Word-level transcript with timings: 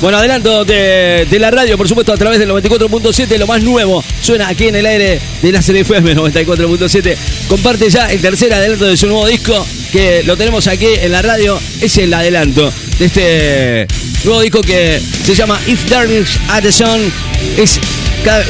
Bueno, 0.00 0.16
adelanto 0.16 0.64
de, 0.64 1.26
la 1.38 1.50
radio, 1.50 1.76
por 1.76 1.86
supuesto, 1.86 2.14
a 2.14 2.16
través 2.16 2.38
del 2.38 2.48
94.7, 2.48 3.36
lo 3.36 3.46
más 3.46 3.62
nuevo 3.62 4.02
suena 4.22 4.48
aquí 4.48 4.68
en 4.68 4.76
el 4.76 4.86
aire 4.86 5.20
de 5.42 5.52
la 5.52 5.58
FM 5.58 6.16
94.7. 6.16 7.16
Comparte 7.48 7.90
ya 7.90 8.10
el 8.10 8.22
tercer 8.22 8.52
adelanto 8.54 8.86
de 8.86 8.96
su 8.96 9.08
nuevo 9.08 9.26
disco, 9.26 9.66
que 9.92 10.22
lo 10.22 10.38
tenemos 10.38 10.66
aquí 10.68 10.86
en 10.86 11.12
la 11.12 11.20
radio. 11.20 11.60
Es 11.82 11.98
el 11.98 12.14
adelanto 12.14 12.72
de 12.98 13.04
este 13.04 13.86
nuevo 14.24 14.40
disco 14.40 14.62
que 14.62 15.02
se 15.22 15.34
llama 15.34 15.60
If 15.66 15.86
Darkness 15.90 16.40
at 16.48 16.62
the 16.62 16.72
Sun. 16.72 17.12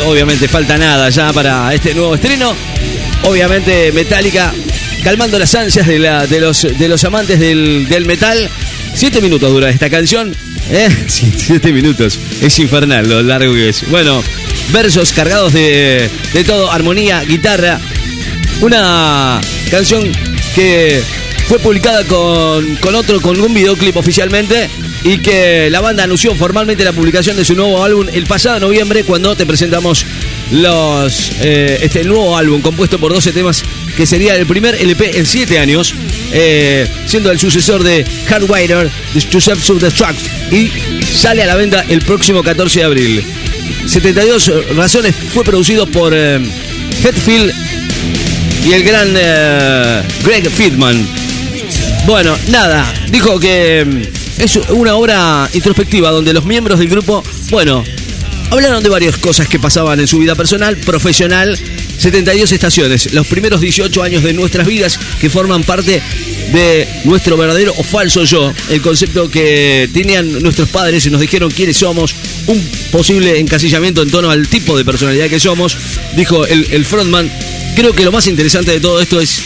Obviamente, 0.06 0.46
falta 0.46 0.78
nada 0.78 1.10
ya 1.10 1.32
para 1.32 1.74
este 1.74 1.94
nuevo 1.94 2.14
estreno. 2.14 2.54
Obviamente, 3.24 3.90
Metallica 3.90 4.54
calmando 5.02 5.36
las 5.36 5.52
ansias 5.56 5.88
de, 5.88 5.98
los, 5.98 7.04
amantes 7.04 7.40
del 7.40 8.04
metal. 8.06 8.48
Siete 8.94 9.20
minutos 9.20 9.50
dura 9.50 9.68
esta 9.68 9.90
canción. 9.90 10.32
¿Eh? 10.70 10.88
Siete 11.08 11.72
minutos. 11.72 12.18
Es 12.40 12.58
infernal 12.58 13.08
lo 13.08 13.22
largo 13.22 13.52
que 13.54 13.70
es. 13.70 13.88
Bueno, 13.90 14.22
versos 14.72 15.12
cargados 15.12 15.52
de, 15.52 16.08
de 16.32 16.44
todo, 16.44 16.70
armonía, 16.70 17.22
guitarra. 17.24 17.80
Una 18.60 19.40
canción 19.70 20.10
que 20.54 21.02
fue 21.46 21.58
publicada 21.58 22.04
con, 22.04 22.76
con 22.76 22.94
otro, 22.94 23.20
con 23.20 23.40
un 23.40 23.54
videoclip 23.54 23.96
oficialmente 23.96 24.68
y 25.02 25.18
que 25.18 25.70
la 25.70 25.80
banda 25.80 26.04
anunció 26.04 26.34
formalmente 26.34 26.84
la 26.84 26.92
publicación 26.92 27.36
de 27.36 27.44
su 27.44 27.54
nuevo 27.54 27.82
álbum 27.82 28.06
el 28.12 28.26
pasado 28.26 28.60
noviembre 28.60 29.04
cuando 29.04 29.34
te 29.34 29.46
presentamos 29.46 30.04
los 30.52 31.32
eh, 31.40 31.78
este 31.82 32.04
nuevo 32.04 32.36
álbum 32.36 32.60
compuesto 32.60 32.98
por 32.98 33.12
12 33.12 33.32
temas 33.32 33.64
que 33.96 34.06
sería 34.06 34.36
el 34.36 34.46
primer 34.46 34.74
LP 34.74 35.18
en 35.18 35.26
7 35.26 35.58
años 35.58 35.94
eh, 36.32 36.88
siendo 37.06 37.30
el 37.30 37.38
sucesor 37.38 37.82
de 37.82 38.04
Hardwired 38.28 38.88
to 39.30 39.40
Self-Destruct 39.40 40.52
y 40.52 40.70
sale 41.04 41.42
a 41.42 41.46
la 41.46 41.56
venta 41.56 41.84
el 41.88 42.00
próximo 42.02 42.42
14 42.42 42.80
de 42.80 42.84
abril 42.84 43.24
72 43.86 44.76
razones 44.76 45.14
fue 45.32 45.44
producido 45.44 45.86
por 45.86 46.12
eh, 46.14 46.40
Hetfield 47.02 47.52
y 48.64 48.72
el 48.72 48.84
gran 48.84 49.08
eh, 49.16 50.02
Greg 50.22 50.48
Friedman. 50.50 51.06
Bueno, 52.06 52.36
nada, 52.48 52.92
dijo 53.10 53.38
que 53.40 53.84
mm, 53.84 54.42
es 54.42 54.56
una 54.70 54.94
obra 54.94 55.48
introspectiva 55.52 56.10
donde 56.10 56.32
los 56.32 56.44
miembros 56.44 56.78
del 56.78 56.88
grupo, 56.88 57.22
bueno, 57.50 57.82
hablaron 58.50 58.82
de 58.82 58.88
varias 58.88 59.16
cosas 59.16 59.48
que 59.48 59.58
pasaban 59.58 59.98
en 59.98 60.06
su 60.06 60.18
vida 60.18 60.34
personal, 60.34 60.76
profesional, 60.76 61.58
72 62.00 62.50
estaciones, 62.52 63.12
los 63.12 63.26
primeros 63.26 63.60
18 63.60 64.02
años 64.02 64.22
de 64.22 64.32
nuestras 64.32 64.66
vidas 64.66 64.98
que 65.20 65.28
forman 65.28 65.62
parte 65.64 66.00
de 66.50 66.88
nuestro 67.04 67.36
verdadero 67.36 67.74
o 67.76 67.82
falso 67.82 68.24
yo, 68.24 68.54
el 68.70 68.80
concepto 68.80 69.30
que 69.30 69.86
tenían 69.92 70.32
nuestros 70.40 70.70
padres 70.70 71.04
y 71.04 71.10
nos 71.10 71.20
dijeron 71.20 71.50
quiénes 71.50 71.76
somos, 71.76 72.14
un 72.46 72.58
posible 72.90 73.38
encasillamiento 73.38 74.00
en 74.02 74.10
torno 74.10 74.30
al 74.30 74.48
tipo 74.48 74.78
de 74.78 74.84
personalidad 74.84 75.28
que 75.28 75.38
somos, 75.38 75.76
dijo 76.16 76.46
el, 76.46 76.66
el 76.70 76.86
frontman. 76.86 77.30
Creo 77.76 77.92
que 77.92 78.04
lo 78.04 78.12
más 78.12 78.26
interesante 78.26 78.72
de 78.72 78.80
todo 78.80 79.00
esto 79.02 79.20
es 79.20 79.42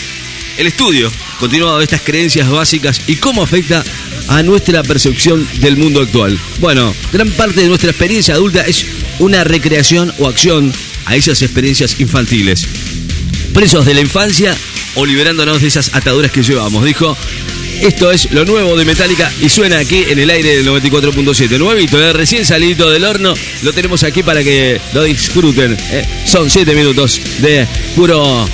el 0.57 0.69
estudio 0.69 1.11
continuado 1.41 1.79
de 1.79 1.85
estas 1.85 2.03
creencias 2.03 2.49
básicas 2.49 3.01
y 3.09 3.17
cómo 3.17 3.43
afecta 3.43 3.85
a 4.29 4.43
nuestra 4.45 4.85
percepción 4.85 5.47
del 5.61 5.77
mundo 5.77 6.01
actual. 6.01 6.39
Bueno, 6.61 6.95
gran 7.13 7.31
parte 7.33 7.63
de 7.63 7.67
nuestra 7.67 7.91
experiencia 7.91 8.35
adulta 8.35 8.63
es 8.63 8.87
una 9.19 9.45
recreación 9.45 10.13
o 10.19 10.29
acción 10.29 10.73
a 11.07 11.17
esas 11.17 11.43
experiencias 11.43 12.01
infantiles. 12.01 12.67
Presos 13.53 13.87
de 13.87 13.95
la 13.95 14.01
infancia 14.01 14.57
o 14.95 15.07
liberándonos 15.07 15.61
de 15.61 15.69
esas 15.69 15.95
ataduras 15.95 16.31
que 16.31 16.43
llevamos, 16.43 16.85
dijo. 16.85 17.17
Esto 17.81 18.13
es 18.13 18.31
lo 18.31 18.45
nuevo 18.45 18.77
de 18.77 18.85
Metallica 18.85 19.31
y 19.43 19.49
suena 19.49 19.79
aquí 19.79 20.05
en 20.09 20.19
el 20.19 20.31
aire 20.31 20.57
del 20.57 20.67
94.7. 20.67 21.59
Nuevito, 21.59 22.01
¿eh? 22.01 22.13
recién 22.13 22.47
salido 22.47 22.89
del 22.89 23.05
horno, 23.05 23.35
lo 23.63 23.73
tenemos 23.73 24.05
aquí 24.05 24.23
para 24.23 24.45
que 24.45 24.81
lo 24.95 25.03
disfruten. 25.03 25.77
¿eh? 25.91 26.07
Son 26.25 26.49
7 26.49 26.73
minutos 26.75 27.21
de 27.41 27.67
puro 27.97 28.49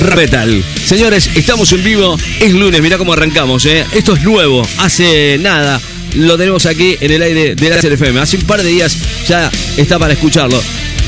Retal. 0.00 0.62
Señores, 0.84 1.30
estamos 1.34 1.72
en 1.72 1.84
vivo. 1.84 2.18
Es 2.40 2.52
lunes, 2.52 2.82
mirá 2.82 2.98
cómo 2.98 3.12
arrancamos, 3.12 3.64
¿eh? 3.66 3.84
Esto 3.92 4.14
es 4.14 4.22
nuevo. 4.22 4.66
Hace 4.78 5.38
nada. 5.38 5.80
Lo 6.16 6.36
tenemos 6.36 6.66
aquí 6.66 6.96
en 7.00 7.12
el 7.12 7.22
aire 7.22 7.54
de 7.54 7.70
la 7.70 7.76
FM. 7.76 8.20
Hace 8.20 8.36
un 8.36 8.42
par 8.42 8.62
de 8.62 8.68
días 8.68 8.96
ya 9.28 9.50
está 9.76 9.98
para 9.98 10.14
escucharlo. 10.14 10.60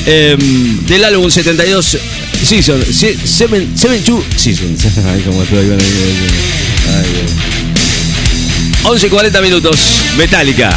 Em, 0.07 0.39
del 0.87 1.05
álbum 1.05 1.29
72 1.31 1.99
Season. 2.45 2.81
72 2.93 4.25
Seasons. 4.37 4.85
Ay, 5.07 5.23
cómo 5.27 5.43
estoy 5.43 5.67
con 5.67 5.75
el- 5.75 5.81
Ay, 6.95 7.07
Dios. 7.13 7.33
11.40 9.03 9.43
minutos. 9.43 9.81
Metallica. 10.17 10.71